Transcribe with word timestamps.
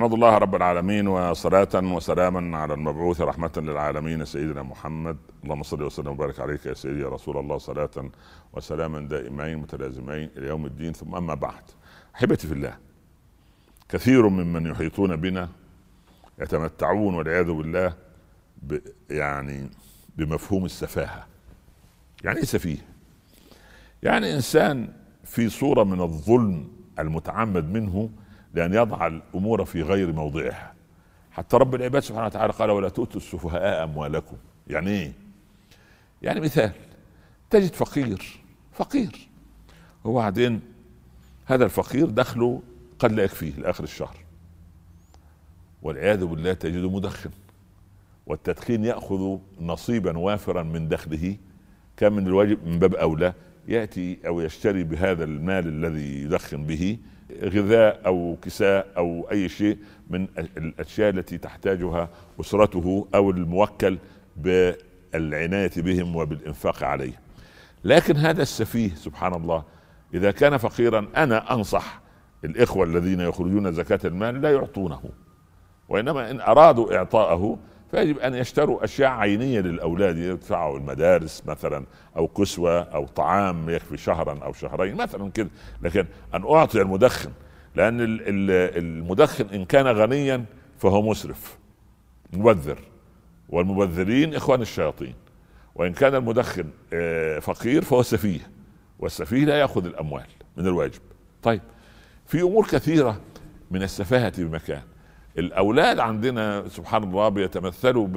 احمد 0.00 0.12
الله 0.12 0.38
رب 0.38 0.54
العالمين 0.54 1.06
وصلاة 1.06 1.68
وسلاما 1.74 2.58
على 2.58 2.74
المبعوث 2.74 3.20
رحمة 3.20 3.52
للعالمين. 3.56 4.24
سيدنا 4.24 4.62
محمد 4.62 5.16
اللهم 5.44 5.62
صل 5.62 5.82
وسلم 5.82 6.08
وبارك 6.08 6.40
عليك 6.40 6.66
يا 6.66 6.74
سيدي 6.74 7.00
يا 7.00 7.08
رسول 7.08 7.36
الله 7.36 7.58
صلاة 7.58 7.90
وسلاما 8.52 9.00
دائمين 9.00 9.58
متلازمين 9.58 10.30
إلى 10.36 10.46
يوم 10.46 10.66
الدين. 10.66 10.92
ثم 10.92 11.14
أما 11.14 11.34
بعد 11.34 11.62
أحبتي 12.14 12.46
في 12.46 12.54
الله 12.54 12.76
كثير 13.88 14.28
ممن 14.28 14.66
يحيطون 14.66 15.16
بنا 15.16 15.48
يتمتعون 16.38 17.14
والعياذ 17.14 17.52
بالله 17.52 17.94
ب 18.62 18.78
يعني 19.10 19.70
بمفهوم 20.16 20.64
السفاهة. 20.64 21.26
يعني 22.24 22.38
إيه 22.38 22.44
سفيه؟ 22.44 22.78
يعني 24.02 24.34
إنسان 24.34 24.92
في 25.24 25.48
صورة 25.48 25.84
من 25.84 26.00
الظلم 26.00 26.68
المتعمد 26.98 27.64
منه 27.64 28.10
لأن 28.54 28.74
يضع 28.74 29.06
الأمور 29.06 29.64
في 29.64 29.82
غير 29.82 30.12
موضعها. 30.12 30.74
حتى 31.32 31.56
رب 31.56 31.74
العباد 31.74 32.02
سبحانه 32.02 32.26
وتعالى 32.26 32.52
قال 32.52 32.70
ولا 32.70 32.88
تؤتوا 32.88 33.20
السفهاء 33.20 33.84
أموالكم. 33.84 34.36
يعني 34.66 34.90
إيه؟ 34.90 35.12
يعني 36.22 36.40
مثال 36.40 36.72
تجد 37.50 37.74
فقير 37.74 38.40
فقير. 38.72 39.28
وبعدين 40.04 40.60
هذا 41.46 41.64
الفقير 41.64 42.10
دخله 42.10 42.62
قد 42.98 43.12
لا 43.12 43.22
يكفيه 43.22 43.52
لآخر 43.52 43.84
الشهر. 43.84 44.16
والعياذ 45.82 46.24
بالله 46.24 46.52
تجده 46.52 46.90
مدخن. 46.90 47.30
والتدخين 48.26 48.84
يأخذ 48.84 49.38
نصيبا 49.60 50.18
وافرا 50.18 50.62
من 50.62 50.88
دخله. 50.88 51.36
كان 51.96 52.12
من 52.12 52.26
الواجب؟ 52.26 52.66
من 52.66 52.78
باب 52.78 52.94
أولى. 52.94 53.32
يأتي 53.70 54.18
أو 54.26 54.40
يشتري 54.40 54.84
بهذا 54.84 55.24
المال 55.24 55.68
الذي 55.68 56.22
يدخن 56.22 56.64
به 56.64 56.98
غذاء 57.42 58.00
أو 58.06 58.36
كساء 58.42 58.86
أو 58.96 59.30
أي 59.30 59.48
شيء 59.48 59.78
من 60.10 60.28
الأشياء 60.38 61.10
التي 61.10 61.38
تحتاجها 61.38 62.08
أسرته 62.40 63.08
أو 63.14 63.30
الموكل 63.30 63.98
بالعناية 64.36 65.70
بهم 65.76 66.16
وبالإنفاق 66.16 66.84
عليه. 66.84 67.12
لكن 67.84 68.16
هذا 68.16 68.42
السفيه 68.42 68.94
سبحان 68.94 69.34
الله 69.34 69.64
إذا 70.14 70.30
كان 70.30 70.56
فقيرا 70.56 71.08
أنا 71.16 71.54
أنصح 71.54 72.00
الإخوة 72.44 72.84
الذين 72.86 73.20
يخرجون 73.20 73.72
زكاة 73.72 74.00
المال 74.04 74.40
لا 74.40 74.52
يعطونه 74.52 75.00
وإنما 75.88 76.30
إن 76.30 76.40
أرادوا 76.40 76.96
إعطاءه 76.96 77.58
فيجب 77.90 78.18
أن 78.18 78.34
يشتروا 78.34 78.84
أشياء 78.84 79.10
عينية 79.10 79.60
للأولاد 79.60 80.18
يدفعوا 80.18 80.78
المدارس 80.78 81.42
مثلا 81.46 81.84
أو 82.16 82.28
كسوه 82.28 82.80
أو 82.80 83.06
طعام 83.06 83.70
يكفي 83.70 83.96
شهرا 83.96 84.38
أو 84.44 84.52
شهرين 84.52 84.96
مثلا 84.96 85.30
كده. 85.30 85.48
لكن 85.82 86.06
أن 86.34 86.44
أعطي 86.44 86.82
المدخن 86.82 87.30
لأن 87.76 87.96
المدخن 88.00 89.46
إن 89.46 89.64
كان 89.64 89.86
غنيا 89.86 90.44
فهو 90.78 91.02
مسرف 91.02 91.58
مبذر. 92.32 92.78
والمبذرين 93.48 94.34
إخوان 94.34 94.62
الشياطين. 94.62 95.14
وإن 95.74 95.92
كان 95.92 96.14
المدخن 96.14 96.64
آه، 96.92 97.38
فقير 97.38 97.84
فهو 97.84 98.02
سفيه 98.02 98.50
والسفيه 98.98 99.44
لا 99.44 99.60
يأخذ 99.60 99.86
الأموال 99.86 100.26
من 100.56 100.66
الواجب. 100.66 101.00
طيب 101.42 101.60
في 102.26 102.40
أمور 102.42 102.66
كثيرة 102.66 103.20
من 103.70 103.82
السفاهة 103.82 104.32
بمكان. 104.38 104.82
الأولاد 105.38 105.98
عندنا 105.98 106.68
سبحان 106.68 107.02
الله 107.04 107.28
بيتمثلوا 107.28 108.06
ب 108.06 108.16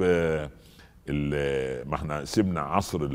ما 1.88 1.94
إحنا 1.94 2.24
سيبنا 2.24 2.60
عصر 2.60 3.08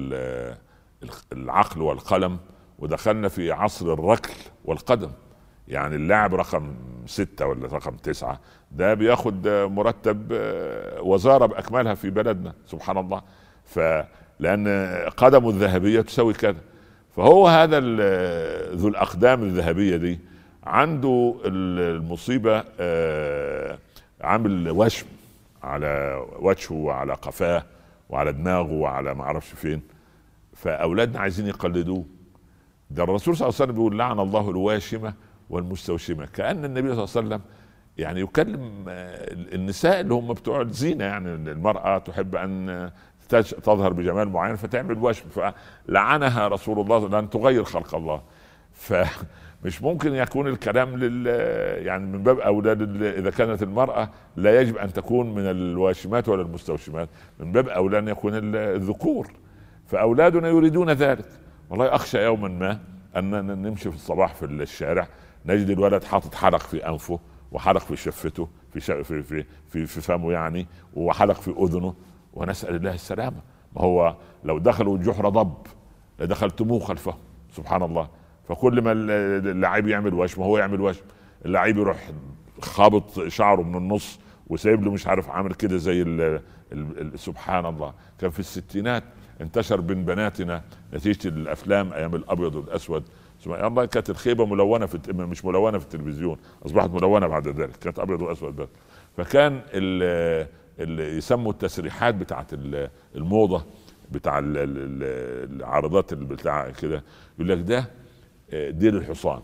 العقل 1.33 1.81
والقلم 1.81 2.37
ودخلنا 2.79 3.27
في 3.27 3.51
عصر 3.51 3.93
الركل 3.93 4.33
والقدم. 4.65 5.11
يعني 5.67 5.95
اللاعب 5.95 6.35
رقم 6.35 6.73
ستة 7.05 7.45
ولا 7.45 7.67
رقم 7.67 7.95
تسعة 7.95 8.39
ده 8.71 8.93
بياخد 8.93 9.47
مرتب 9.47 10.27
آه، 10.31 11.01
وزارة 11.01 11.45
بأكملها 11.45 11.93
في 11.93 12.09
بلدنا 12.09 12.53
سبحان 12.65 12.97
الله. 12.97 13.21
فلأن 13.65 14.67
قدمه 15.17 15.49
الذهبية 15.49 16.01
تساوي 16.01 16.33
كذا. 16.33 16.61
فهو 17.15 17.47
هذا 17.47 17.79
ذو 18.75 18.87
الأقدام 18.87 19.43
الذهبية 19.43 19.95
دي. 19.97 20.19
عنده 20.63 21.35
المصيبة 21.45 22.63
آه، 22.79 23.38
عامل 24.21 24.69
وشم 24.69 25.05
على 25.63 26.23
وجهه 26.39 26.73
وعلى 26.73 27.13
قفاه 27.13 27.63
وعلى 28.09 28.33
دماغه 28.33 28.71
وعلى 28.71 29.13
ما 29.13 29.23
أعرفش 29.23 29.49
فين. 29.49 29.81
فأولادنا 30.55 31.19
عايزين 31.19 31.47
يقلدوه. 31.47 32.05
ده 32.89 33.03
الرسول 33.03 33.37
صلى 33.37 33.47
الله 33.47 33.55
عليه 33.55 33.63
وسلم 33.65 33.75
بيقول 33.75 33.99
لعن 33.99 34.19
الله 34.19 34.49
الواشمة 34.49 35.13
والمستوشمة. 35.49 36.25
كأن 36.25 36.65
النبي 36.65 36.95
صلى 36.95 37.03
الله 37.03 37.09
عليه 37.15 37.27
وسلم 37.27 37.41
يعني 37.97 38.21
يكلم 38.21 38.85
النساء 39.53 39.99
اللي 39.99 40.13
هم 40.13 40.33
بتوع 40.33 40.61
الزينة 40.61 41.05
يعني 41.05 41.33
المرأة 41.33 41.97
تحب 41.97 42.35
أن 42.35 42.91
تظهر 43.63 43.93
بجمال 43.93 44.29
معين 44.29 44.55
فتعمل 44.55 44.97
وشم. 44.97 45.25
فلعنها 45.29 46.47
رسول 46.47 46.79
الله 46.79 47.09
لأن 47.09 47.29
تغير 47.29 47.63
خلق 47.63 47.95
الله. 47.95 48.21
ف 48.79 48.93
مش 49.65 49.81
ممكن 49.81 50.15
يكون 50.15 50.47
الكلام 50.47 50.95
لل 50.97 51.27
يعني 51.85 52.05
من 52.05 52.23
باب 52.23 52.39
اولى 52.39 52.71
إذا 53.17 53.29
كانت 53.29 53.63
المرأة 53.63 54.09
لا 54.35 54.61
يجب 54.61 54.77
أن 54.77 54.93
تكون 54.93 55.35
من 55.35 55.45
الواشمات 55.45 56.29
ولا 56.29 56.41
المستوشمات 56.41 57.09
من 57.39 57.51
باب 57.51 57.67
أولى 57.69 57.99
أن 57.99 58.07
يكون 58.07 58.31
الذكور. 58.55 59.27
فأولادنا 59.87 60.47
يريدون 60.47 60.89
ذلك. 60.89 61.25
والله 61.69 61.95
أخشى 61.95 62.23
يوما 62.23 62.47
ما 62.47 62.79
أن 63.17 63.45
نمشي 63.61 63.89
في 63.89 63.95
الصباح 63.95 64.35
في 64.35 64.45
الشارع 64.45 65.07
نجد 65.45 65.69
الولد 65.69 66.03
حاطط 66.03 66.35
حلق 66.35 66.59
في 66.59 66.87
أنفه 66.87 67.19
وحلق 67.51 67.81
في 67.81 67.95
شفته 67.95 68.47
في 68.73 68.79
في 68.79 69.23
في 69.23 69.45
في, 69.69 69.85
في 69.85 70.01
فمه 70.01 70.31
يعني 70.31 70.67
وحلق 70.93 71.41
في 71.41 71.51
أذنه 71.59 71.93
ونسأل 72.33 72.75
الله 72.75 72.93
السلامة. 72.93 73.41
ما 73.75 73.81
هو 73.81 74.15
لو 74.43 74.57
دخلوا 74.57 74.97
جحر 74.97 75.29
ضب 75.29 75.57
لدخلتموه 76.19 76.79
خلفه. 76.79 77.13
سبحان 77.51 77.83
الله. 77.83 78.09
فكل 78.49 78.81
ما 78.81 78.91
اللعيب 78.91 79.87
يعمل 79.87 80.13
وشم 80.13 80.41
هو 80.41 80.57
يعمل 80.57 80.81
وشم. 80.81 81.01
اللعيب 81.45 81.77
يروح 81.77 82.11
خابط 82.61 83.27
شعره 83.27 83.61
من 83.61 83.75
النص 83.75 84.19
وسايب 84.47 84.83
له 84.83 84.91
مش 84.91 85.07
عارف 85.07 85.29
عامل 85.29 85.53
كده 85.53 85.77
زي 85.77 86.01
ال 86.01 86.41
ال 86.71 87.19
سبحان 87.19 87.65
الله. 87.65 87.93
كان 88.19 88.29
في 88.29 88.39
الستينات 88.39 89.03
انتشر 89.41 89.81
بين 89.81 90.05
بناتنا 90.05 90.63
نتيجة 90.93 91.27
الأفلام 91.27 91.93
أيام 91.93 92.15
الأبيض 92.15 92.55
والأسود. 92.55 93.03
سبحان 93.39 93.65
الله 93.65 93.85
كانت 93.85 94.09
الخيبة 94.09 94.45
ملونة 94.45 94.85
في 94.85 95.13
مش 95.13 95.45
ملونة 95.45 95.77
في 95.77 95.83
التلفزيون 95.83 96.37
أصبحت 96.65 96.89
ملونة 96.89 97.27
بعد 97.27 97.47
ذلك 97.47 97.75
كانت 97.75 97.99
أبيض 97.99 98.21
وأسود 98.21 98.55
بس. 98.55 98.67
فكان 99.17 99.61
اللي 99.73 101.17
يسموا 101.17 101.51
التسريحات 101.51 102.15
بتاعت 102.15 102.53
الموضة 103.15 103.65
بتاع 104.11 104.39
العارضات 104.43 106.13
بتاع 106.13 106.69
كده. 106.69 107.03
يقول 107.39 107.49
لك 107.49 107.59
ده 107.59 107.89
ديل 108.53 108.95
الحصان 108.95 109.41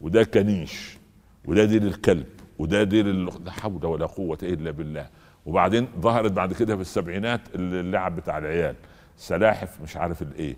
وده 0.00 0.24
كنيش 0.24 0.98
وده 1.44 1.64
ديل 1.64 1.86
الكلب 1.86 2.26
وده 2.58 2.82
ديل 2.82 3.24
لا 3.44 3.50
حول 3.50 3.86
ولا 3.86 4.06
قوة 4.06 4.38
إلا 4.42 4.70
بالله. 4.70 5.08
وبعدين 5.46 5.88
ظهرت 6.00 6.32
بعد 6.32 6.52
كده 6.52 6.74
في 6.76 6.82
السبعينات 6.82 7.40
اللعب 7.54 8.16
بتاع 8.16 8.38
العيال 8.38 8.74
سلاحف 9.16 9.80
مش 9.82 9.96
عارف 9.96 10.22
الإيه 10.22 10.56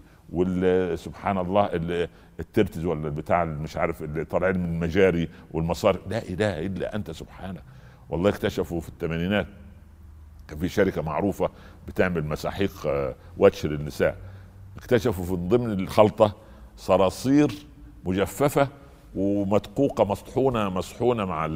سبحان 0.97 1.39
الله 1.39 1.71
الترتز 2.41 2.85
ولا 2.85 3.09
بتاع 3.09 3.45
مش 3.45 3.77
عارف 3.77 4.03
اللي 4.03 4.25
طالعين 4.25 4.59
من 4.59 4.75
المجاري 4.75 5.29
والمصاري. 5.53 5.99
لا 6.09 6.23
إله 6.23 6.67
إلا 6.67 6.95
أنت 6.97 7.11
سبحانك. 7.11 7.63
والله 8.11 8.31
اكتشفوا 8.31 8.81
في 8.81 8.89
الثمانينات 8.89 9.47
كان 10.49 10.59
في 10.59 10.69
شركة 10.69 11.03
معروفة 11.03 11.51
بتعمل 11.89 12.25
مساحيق 12.27 12.87
آه، 12.87 13.15
واتش 13.39 13.67
للنساء. 13.67 14.17
اكتشفوا 14.77 15.25
في 15.25 15.35
ضمن 15.35 15.73
الخلطة 15.81 16.37
صراصير 16.77 17.53
مجففة 18.05 18.69
ومدقوقة 19.15 20.05
مطحونه 20.05 20.69
مصحونه 20.69 21.25
مع 21.25 21.47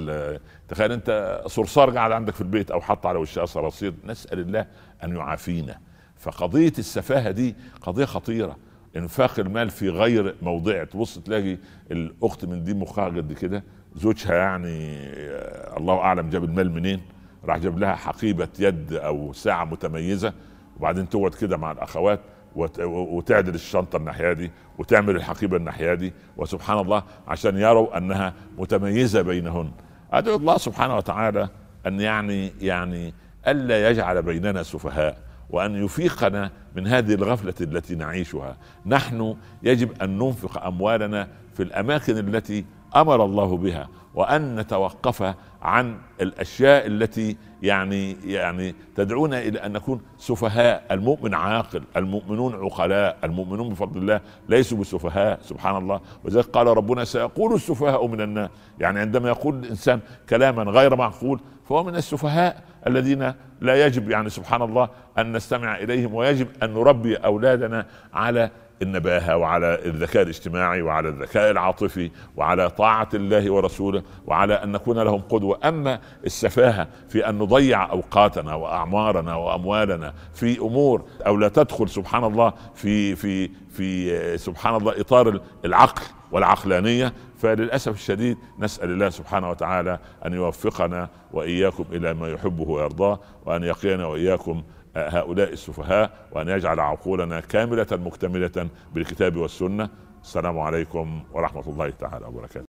تخيل 0.68 0.92
انت 0.92 1.40
صرصار 1.46 1.90
قاعد 1.90 2.12
عندك 2.12 2.34
في 2.34 2.40
البيت 2.40 2.70
أو 2.70 2.80
حط 2.80 3.06
على 3.06 3.18
وشها 3.18 3.46
صراصير 3.46 3.94
نسأل 4.04 4.38
الله 4.38 4.66
أن 5.04 5.16
يعافينا. 5.16 5.78
فقضية 6.16 6.72
السفاهة 6.78 7.30
دي 7.30 7.54
قضية 7.80 8.04
خطيرة. 8.04 8.56
إنفاق 8.96 9.38
المال 9.38 9.70
في 9.70 9.88
غير 9.88 10.34
موضعه. 10.42 10.84
تبص 10.84 11.18
تلاقي 11.18 11.58
الأخت 11.90 12.44
من 12.44 12.64
دي 12.64 12.74
مخها 12.74 13.04
قد 13.04 13.32
كده 13.32 13.64
زوجها 13.94 14.34
يعني 14.34 14.96
آه، 15.06 15.76
الله 15.78 15.98
أعلم 15.98 16.30
جاب 16.30 16.44
المال 16.44 16.70
منين 16.72 17.00
راح 17.44 17.58
جاب 17.58 17.78
لها 17.78 17.94
حقيبة 17.94 18.48
يد 18.58 18.92
أو 18.92 19.32
ساعة 19.32 19.64
متميزة 19.64 20.32
وبعدين 20.76 21.08
تقعد 21.08 21.34
كده 21.34 21.56
مع 21.56 21.72
الأخوات. 21.72 22.20
وتعدل 22.56 23.54
الشنطة 23.54 23.96
الناحية 23.96 24.32
دي 24.32 24.50
وتعمل 24.78 25.16
الحقيبة 25.16 25.56
الناحية 25.56 25.94
دي. 25.94 26.12
وسبحان 26.36 26.78
الله 26.78 27.02
عشان 27.28 27.56
يروا 27.56 27.98
أنها 27.98 28.34
متميزة 28.58 29.22
بينهن. 29.22 29.70
أدعو 30.12 30.36
الله 30.36 30.58
سبحانه 30.58 30.96
وتعالى 30.96 31.48
أن 31.86 32.00
يعني 32.00 32.52
يعني 32.60 33.14
ألا 33.48 33.90
يجعل 33.90 34.22
بيننا 34.22 34.62
سفهاء 34.62 35.18
وأن 35.50 35.84
يفيقنا 35.84 36.50
من 36.76 36.86
هذه 36.86 37.14
الغفلة 37.14 37.54
التي 37.60 37.94
نعيشها. 37.94 38.56
نحن 38.86 39.36
يجب 39.62 40.02
أن 40.02 40.18
ننفق 40.18 40.66
أموالنا 40.66 41.28
في 41.54 41.62
الأماكن 41.62 42.18
التي 42.18 42.64
أمر 42.96 43.24
الله 43.24 43.56
بها 43.56 43.88
وأن 44.14 44.56
نتوقف 44.56 45.34
عن 45.62 45.96
الأشياء 46.20 46.86
التي 46.86 47.36
يعني 47.62 48.16
يعني 48.24 48.74
تدعونا 48.96 49.38
إلى 49.38 49.58
أن 49.58 49.72
نكون 49.72 50.00
سفهاء، 50.18 50.84
المؤمن 50.90 51.34
عاقل، 51.34 51.82
المؤمنون 51.96 52.54
عقلاء، 52.54 53.16
المؤمنون 53.24 53.68
بفضل 53.68 54.00
الله 54.00 54.20
ليسوا 54.48 54.78
بسفهاء 54.78 55.38
سبحان 55.42 55.76
الله، 55.76 56.00
وذلك 56.24 56.46
قال 56.46 56.66
ربنا 56.66 57.04
سيقول 57.04 57.54
السفهاء 57.54 58.06
من 58.06 58.20
الناس، 58.20 58.50
يعني 58.80 59.00
عندما 59.00 59.28
يقول 59.28 59.54
الإنسان 59.54 60.00
كلاما 60.28 60.62
غير 60.62 60.96
معقول 60.96 61.40
فهو 61.68 61.84
من 61.84 61.96
السفهاء 61.96 62.62
الذين 62.86 63.32
لا 63.60 63.86
يجب 63.86 64.10
يعني 64.10 64.30
سبحان 64.30 64.62
الله 64.62 64.88
أن 65.18 65.36
نستمع 65.36 65.76
إليهم 65.76 66.14
ويجب 66.14 66.46
أن 66.62 66.74
نربي 66.74 67.16
أولادنا 67.16 67.86
على 68.12 68.50
النباهة 68.82 69.36
وعلى 69.36 69.84
الذكاء 69.84 70.22
الاجتماعي 70.22 70.82
وعلى 70.82 71.08
الذكاء 71.08 71.50
العاطفي 71.50 72.10
وعلى 72.36 72.70
طاعة 72.70 73.08
الله 73.14 73.50
ورسوله 73.52 74.02
وعلى 74.26 74.54
أن 74.54 74.72
نكون 74.72 74.98
لهم 74.98 75.20
قدوة. 75.20 75.58
أما 75.64 76.00
السفاهة 76.26 76.88
في 77.08 77.28
أن 77.28 77.38
نضيع 77.38 77.90
أوقاتنا 77.90 78.54
وأعمارنا 78.54 79.34
وأموالنا 79.34 80.14
في 80.34 80.58
أمور 80.58 81.04
أو 81.26 81.36
لا 81.36 81.48
تدخل 81.48 81.88
سبحان 81.88 82.24
الله 82.24 82.52
في 82.74 83.16
في 83.16 83.50
في 83.70 84.38
سبحان 84.38 84.74
الله 84.76 85.00
إطار 85.00 85.40
العقل 85.64 86.02
والعقلانية 86.32 87.12
فللأسف 87.38 87.92
الشديد 87.94 88.38
نسأل 88.58 88.90
الله 88.90 89.10
سبحانه 89.10 89.50
وتعالى 89.50 89.98
أن 90.26 90.32
يوفقنا 90.32 91.08
وإياكم 91.32 91.84
إلى 91.92 92.14
ما 92.14 92.28
يحبه 92.28 92.70
ويرضاه 92.70 93.20
وأن 93.46 93.62
يقينا 93.62 94.06
وإياكم 94.06 94.62
هؤلاء 94.96 95.52
السفهاء 95.52 96.10
وأن 96.32 96.48
يجعل 96.48 96.80
عقولنا 96.80 97.40
كاملة 97.40 97.86
مكتملة 97.92 98.68
بالكتاب 98.94 99.36
والسنة. 99.36 99.88
السلام 100.22 100.60
عليكم 100.60 101.22
ورحمة 101.32 101.64
الله 101.66 101.90
تعالى 101.90 102.26
وبركاته. 102.26 102.60